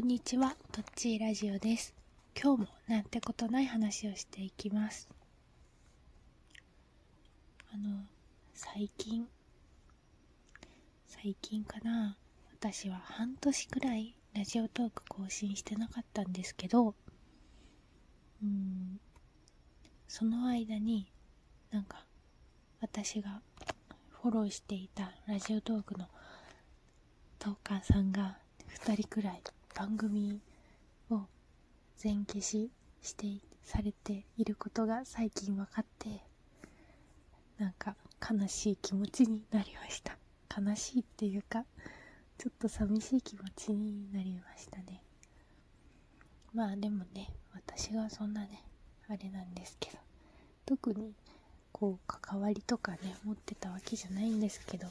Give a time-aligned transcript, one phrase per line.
[0.00, 1.94] こんにちは、とっちーラジオです。
[2.34, 5.10] 今日もなんてことない話をしていきます。
[7.70, 7.98] あの、
[8.54, 9.28] 最近、
[11.06, 12.16] 最近かな、
[12.58, 16.94] 私は半年くらいラジオトーク更新してなかったんですけど、
[18.42, 18.98] うん、
[20.08, 21.12] その間に、
[21.70, 22.06] なんか、
[22.80, 23.42] 私が
[24.22, 26.08] フォローしていたラジオトークの
[27.38, 28.38] トーカーさんが
[28.82, 29.42] 2人くらい
[29.80, 30.38] 番組
[31.08, 31.22] を
[31.96, 33.24] 全消しして
[33.64, 36.20] されていることが最近分かって
[37.58, 40.18] なんか悲しい気持ちになりました。
[40.54, 41.64] 悲しいっていうか
[42.36, 45.02] ちょっと寂しい気持ちになりましたね。
[46.52, 48.62] まあでもね私がそんなね
[49.08, 49.96] あれなんですけど
[50.66, 51.14] 特に
[51.72, 54.88] こう関わりとかね持ってたわけじゃないんですけど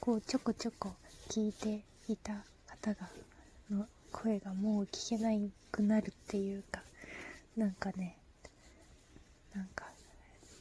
[0.00, 0.92] こうちょこちょこ
[1.28, 3.08] 聞いていた方が
[3.70, 5.30] の声がもう聞けな
[5.72, 6.82] くなるっていうか
[7.56, 8.16] なんかね
[9.52, 9.86] なんか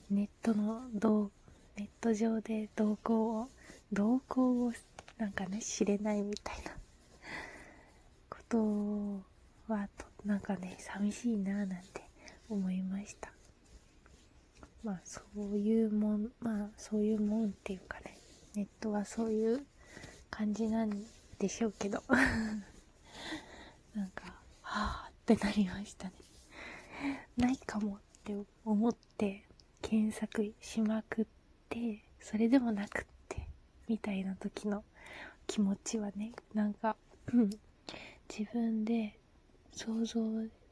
[0.10, 1.30] ネットの動
[1.78, 3.48] ネット上で動向を
[3.92, 4.74] 動向を
[5.20, 6.72] なんかね知れないみたいな
[8.30, 9.88] ことは
[10.26, 12.02] なんかね寂しいななんて
[12.50, 13.32] 思いました。
[14.84, 18.18] まあそういうもんまあそういうもんっていうかね
[18.56, 19.66] ネットはそういう
[20.30, 21.06] 感じなん
[21.38, 22.04] でしょうけど。
[23.96, 26.14] なんか、はぁってなりましたね。
[27.38, 29.46] ないかもって思って
[29.82, 31.26] 検索しまくっ
[31.70, 33.48] て、それでもなくって、
[33.88, 34.84] みたいな時の
[35.48, 36.96] 気持ちはね、なんか、
[38.30, 39.18] 自分で
[39.74, 40.22] 想像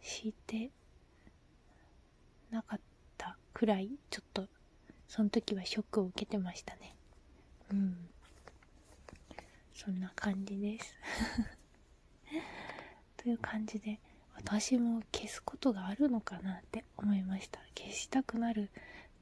[0.02, 0.72] して
[2.50, 2.80] なかっ
[3.18, 4.48] たくらい、ちょっと、
[5.08, 6.96] その時はショックを受けてましたね。
[7.72, 8.10] うん。
[9.74, 10.96] そんな感じです
[13.22, 14.00] という感じで
[14.36, 17.60] 私も消すことがあるのかなって思いました。
[17.78, 18.70] 消したくなる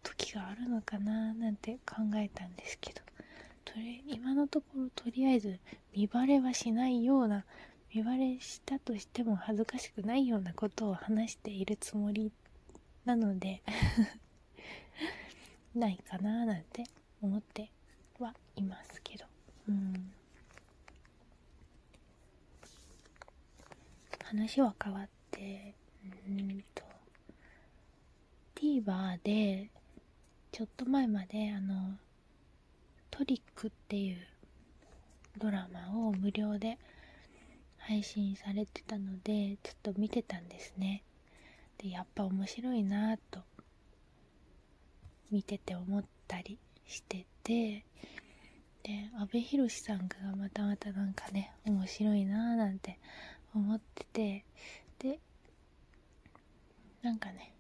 [0.04, 3.02] 時があるのかななんて考えたんですけど。
[3.66, 5.60] とり今のところとりあえず
[5.94, 7.44] 見バレはしないような
[7.94, 12.32] 見バレしたとしても恥ずかしくないようなことを話しているつもり
[13.06, 13.62] なので
[15.76, 16.86] ないかななんて
[17.22, 17.70] 思って
[18.18, 19.26] はいますけど。
[19.68, 20.14] うん。
[24.30, 25.74] 話は変わって、
[26.06, 26.84] うーんと、
[28.54, 29.72] TVer で、
[30.52, 31.98] ちょっと前まで、あの、
[33.10, 34.18] トリックっていう
[35.40, 36.78] ドラマを無料で
[37.80, 41.02] 配信されてたので、ちょっと見てたんですね。
[41.80, 43.40] で、やっぱ面白いなぁと、
[45.32, 47.84] 見てて思ったりしてて、
[48.84, 53.00] で、阿部寛さんがまたまたなんかね、面白いなぁなんて
[53.54, 54.46] 思ってて
[55.00, 55.20] で
[57.02, 57.54] なんかね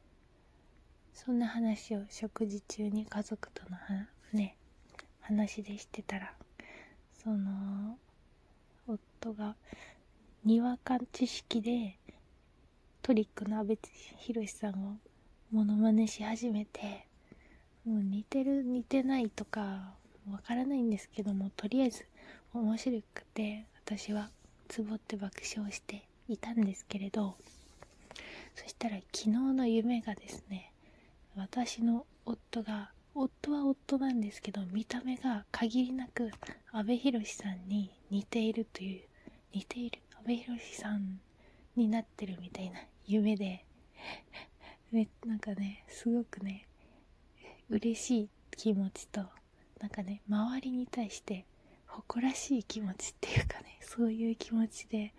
[1.14, 3.78] そんな話を食事中に家族との
[4.34, 4.56] ね
[5.22, 6.34] 話でしてたら
[7.24, 7.98] その
[8.88, 9.56] 夫が
[10.46, 11.98] にわか知識で
[13.02, 13.78] トリックの阿部
[14.26, 14.98] 寛さんを
[15.52, 17.06] モノマネし始めて
[17.86, 19.94] もう似てる似てないとか
[20.32, 22.06] わからないんですけどもとりあえず
[22.54, 24.30] 面白くて私は
[24.70, 27.36] つぼって爆笑していたんですけれど
[28.56, 30.72] そしたら昨日の夢がですね
[31.36, 36.30] 私の夫が夫は夫なんですけど見た目が限りなく
[36.72, 39.02] 阿部寛さんに似ているという
[39.54, 41.20] 似ている阿部寛さん
[41.76, 43.66] になってるみたいな夢で
[45.26, 46.68] なんかねすごくね
[47.70, 49.22] 嬉しい気持ちと
[49.80, 51.46] なんかね周りに対して
[51.90, 55.14] 誇らしい気持ちっていうかねそういう気持ちで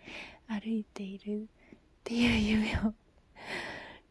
[0.47, 1.45] 歩いているっ
[2.03, 2.93] ていう夢を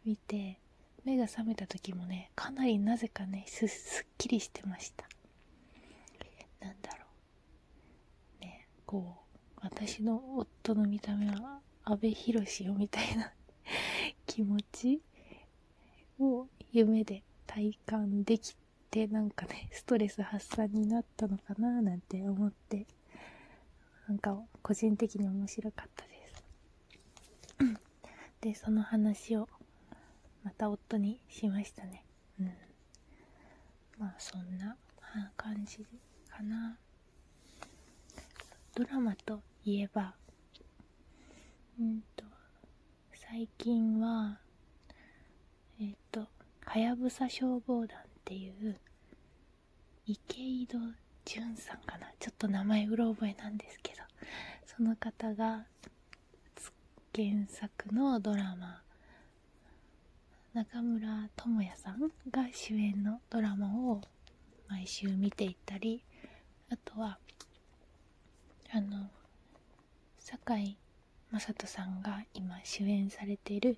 [0.04, 0.60] 見て
[1.04, 5.08] 目が覚めた時もねかなりなぜかねすすっきりしてました。
[6.60, 7.04] なんだろ
[8.40, 8.44] う。
[8.44, 9.16] ねこ
[9.56, 13.32] う私の夫の見た目は阿部寛よみたいな
[14.26, 15.00] 気持ち
[16.18, 18.54] を夢で体感でき
[18.90, 22.86] てなんかねストレス発散になったのかななんて思って。
[24.10, 26.44] なんか個人的に面白かったです。
[28.40, 29.48] でその話を
[30.42, 32.04] また夫にしましたね。
[32.40, 32.52] うん。
[33.98, 34.76] まあそんな
[35.36, 35.86] 感じ
[36.28, 36.76] かな。
[38.74, 40.14] ドラマといえば
[41.78, 42.24] うんと
[43.14, 44.40] 最近は
[45.80, 46.26] えっ、と
[46.64, 47.96] はやぶさ消防団
[48.30, 48.76] っていう
[50.06, 50.78] 池井戸
[51.24, 54.02] 潤さんかなちょっと名前うろ覚えなんですけど
[54.64, 55.64] その方が
[57.12, 58.82] 原作のドラマ
[60.54, 61.98] 中村智也さん
[62.30, 64.00] が主演のドラマを
[64.68, 66.04] 毎週見ていったり
[66.70, 67.18] あとは
[68.72, 69.10] あの
[70.20, 70.76] 堺
[71.32, 73.76] 雅人さんが今主演されている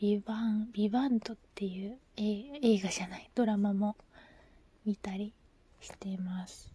[0.00, 3.96] ビバン、ビバントっていう映画じゃない、ドラマも
[4.86, 5.34] 見たり
[5.80, 6.72] しています。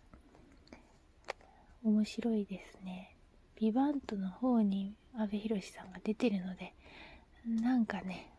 [1.86, 3.16] 面白いですね。
[3.56, 6.74] ビバントの方に阿部寛さんが出てるので、
[7.46, 8.30] なんかね、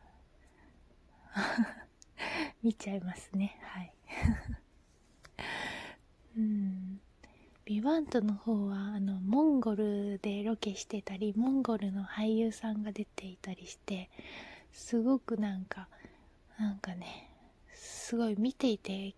[2.63, 3.59] 見ちゃいますね。
[3.63, 3.95] はい。
[6.37, 7.01] うん。
[7.65, 14.11] ビバントの方は、あの、モンゴルでロケしてたり、モンゴルの俳優さんが出ていたりして、
[14.75, 15.89] すごくなんか、
[16.59, 17.31] なんかね、
[17.73, 19.15] すごい見ていて、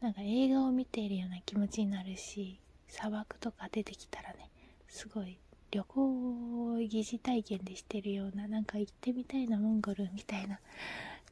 [0.00, 4.48] なんか映画を見ているような気持ちになるし、砂漠とか出てきたらね、
[4.88, 5.36] すごい
[5.72, 10.60] 旅行疑似体験でしてるような、なんか行ってみたいなモンゴルみたいな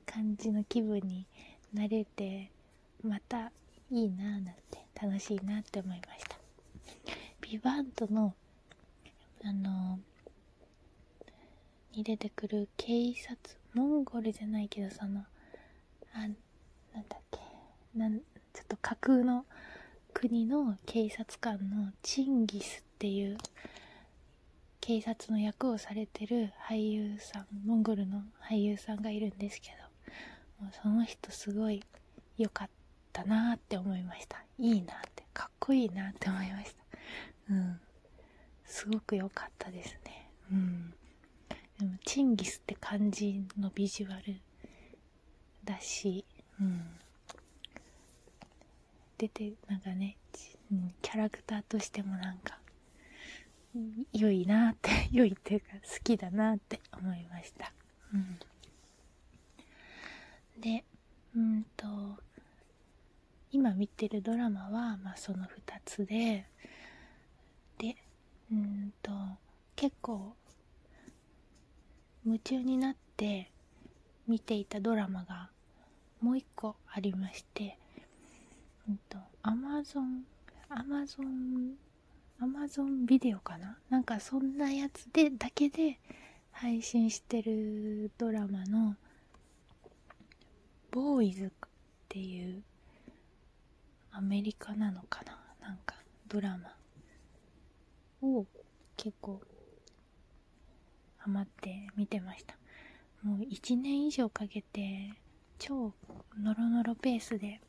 [0.04, 1.26] 感じの気分に
[1.72, 2.50] なれて、
[3.04, 3.52] また
[3.92, 6.36] いいなぁなんて楽しいなって思いました。
[7.40, 8.34] ビバントの、
[9.44, 10.00] あの、
[11.96, 13.36] に出てくる警察、
[13.72, 15.24] モンゴルじゃないけど、その、
[16.12, 16.34] あ、なん
[17.08, 17.38] だっけ、
[17.94, 18.24] なん、ちょ
[18.62, 19.46] っと架空の
[20.12, 23.36] 国の警察官のチンギスっていう
[24.80, 31.82] 警察の役をされてる俳優さん、モンゴルの俳優さんがいるんですけど、もうその人すごい
[32.36, 32.68] 良かっ
[33.12, 34.44] たなって思いました。
[34.58, 36.98] いいなって、かっこいいなって思いました。
[37.50, 37.80] うん。
[38.64, 40.30] すごく良かったですね。
[40.52, 40.94] うん。
[41.84, 44.40] でもチンギスって感じのビジュアル
[45.64, 46.24] だし、
[46.58, 46.82] うん。
[49.18, 50.16] 出て、なんかね、
[51.02, 52.58] キャラクターとしてもなんか、
[54.14, 57.70] 良いなって、 良いっていうか好きだなって思いました。
[58.14, 58.38] うん。
[60.62, 60.84] で、
[61.36, 61.86] うんと、
[63.52, 66.46] 今見てるドラマは、まあその2つで、
[67.76, 67.96] で、
[68.50, 69.12] うんと、
[69.76, 70.34] 結構
[72.26, 73.50] 夢中になって
[74.26, 75.50] 見ていたドラマが
[76.20, 77.76] もう一個ありまして、
[78.88, 80.24] うんと、アマゾン、
[80.70, 81.74] アマゾン、
[82.40, 83.76] アマゾンビデオかな？
[83.90, 85.98] なんかそんなやつで、だけで
[86.50, 88.96] 配信してるドラマの、
[90.90, 91.50] ボーイズっ
[92.08, 92.62] ていう
[94.12, 95.38] アメリカなのかな？
[95.60, 95.96] なんか
[96.28, 96.74] ドラマ
[98.26, 98.46] を
[98.96, 99.42] 結構
[101.24, 102.54] ハマって見てました。
[103.22, 105.14] もう1年以上かけて
[105.58, 105.94] 超
[106.38, 107.62] ノロノロペースで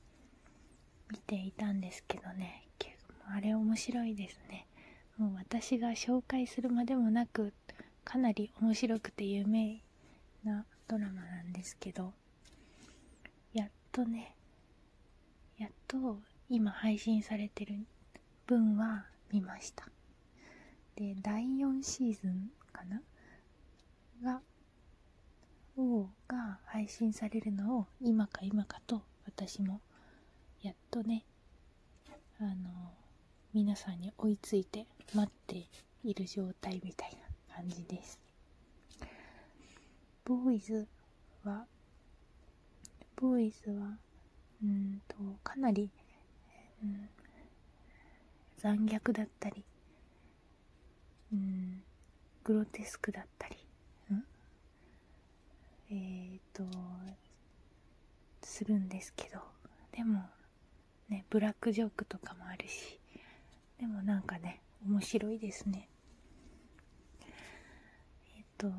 [1.10, 2.66] 見ていたんですけどね、
[3.34, 4.68] あれ面白いですね。
[5.18, 7.54] もう私が紹介するまでもなく、
[8.04, 9.81] かなり面白くて有名
[10.44, 12.12] なドラマなんですけど、
[13.54, 14.36] やっとね、
[15.58, 16.19] やっと
[16.50, 17.75] 今配信されてる
[18.48, 19.88] 分は見ました。
[20.98, 23.01] で、第4シーズンかな
[24.23, 24.41] が、
[25.77, 29.81] をが配信されるのを今か今かと私も
[30.62, 31.23] やっとね、
[32.39, 32.53] あの、
[33.53, 35.67] 皆さんに追いついて待って
[36.03, 37.12] いる状態みたい
[37.50, 38.19] な感じです。
[40.24, 40.88] ボーイズ
[41.43, 41.65] は、
[43.15, 43.98] ボーイズは、
[44.63, 45.91] うんと、かなり、
[46.84, 47.10] うん、
[48.57, 49.63] 残虐だったり、
[51.31, 51.84] うん、
[52.43, 53.55] グロテスクだったり、
[55.89, 56.63] えっ、と、
[58.42, 59.39] するんですけど、
[59.92, 60.24] でも、
[61.10, 63.00] ね、ブラックジョークとかもあるし、
[63.80, 65.89] でもなんかね、面白いですね。
[68.38, 68.72] えっ、と、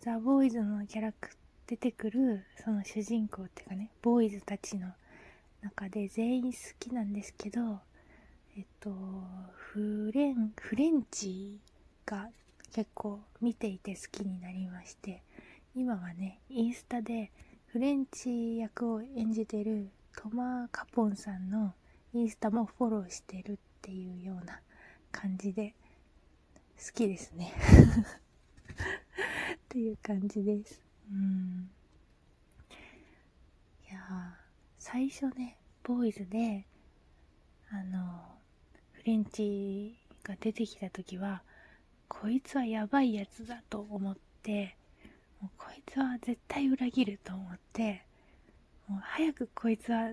[0.00, 1.30] ザ・ボーイズのキャラク
[1.66, 4.88] 出てくる、その主人公っていうかね、ボーイズたちの
[5.62, 7.80] 中で全員好きなんですけど、
[8.56, 8.90] えっと、
[9.54, 11.60] フレン、フレンチ
[12.04, 12.28] が
[12.72, 15.22] 結構見ていて好きになりまして、
[15.80, 17.32] 今はね、インスタで
[17.68, 21.72] フレンチ役を演じてるトマー・カポンさんの
[22.12, 24.60] インスタもフォローしてるっていうような
[25.10, 25.74] 感じで
[26.76, 27.54] 好きですね
[29.56, 30.82] っていう感じです。
[31.10, 31.70] うん。
[33.90, 34.36] いや
[34.78, 36.66] 最初ね、ボーイズで、
[37.70, 38.20] あの、
[38.92, 41.42] フレンチが出てきた時は、
[42.06, 44.76] こいつはやばいやつだと思って、
[45.40, 48.04] もうこいつは絶対裏切ると思って、
[48.86, 50.12] もう早くこいつは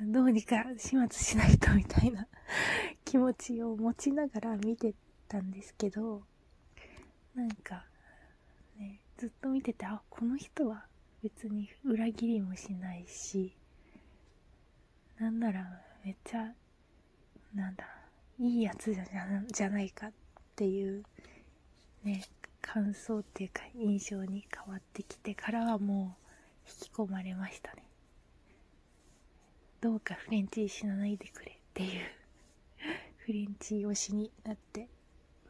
[0.00, 2.26] どうにか始末しないとみたいな
[3.04, 4.94] 気持ちを持ちながら見て
[5.28, 6.22] たんですけど、
[7.34, 7.84] なんか、
[8.78, 10.86] ねずっと見ててあこの人は
[11.22, 13.56] 別に裏切りもしないし
[15.18, 16.52] なんならめっちゃ
[17.54, 17.84] なんだ
[18.38, 19.04] いいやつじゃ
[19.48, 20.12] じゃないかっ
[20.54, 21.04] ていう
[22.04, 22.22] ね
[22.60, 26.16] 感想っていうか印象に変わってきてからはも
[26.66, 27.82] う引き込まれましたね。
[29.80, 32.06] どうかフレンチ死なないでくれっていう。
[33.24, 34.88] フレンチ推しになって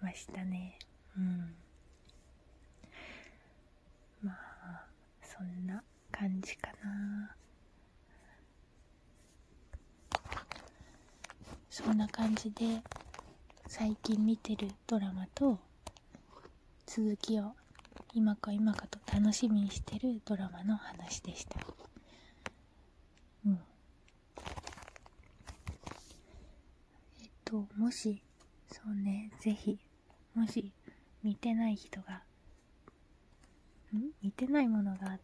[0.01, 0.79] ましたね。
[1.17, 1.55] うん。
[4.23, 4.87] まあ
[5.23, 7.35] そんな感じかな。
[11.71, 12.83] そんな感じで
[13.67, 15.59] 最近見てるドラマと
[16.91, 17.53] 続きを
[18.15, 21.61] 今か今かと楽しみにしてるドラマの話でした。
[23.45, 23.61] うん。
[27.21, 28.23] えっともし
[28.73, 29.79] そうねぜひ
[30.35, 30.73] もし
[31.23, 32.23] 見てない人が
[33.95, 34.09] ん？
[34.23, 35.19] 見てないものがあ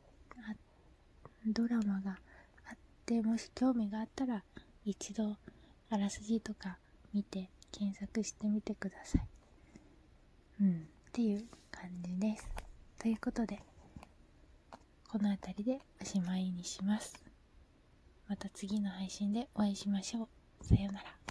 [1.47, 2.19] ドラマが
[2.67, 4.43] あってもし興味があったら
[4.85, 5.39] 一度
[5.89, 6.77] あらすじとか
[7.15, 9.23] 見て検索してみてください。
[10.61, 10.89] うん。
[11.15, 12.45] っていう感じです。
[12.99, 13.61] ということで
[15.09, 17.15] この辺りでおしまいにします。
[18.27, 20.29] また次の配信でお会いしましょ
[20.61, 20.65] う。
[20.65, 21.24] さようなら。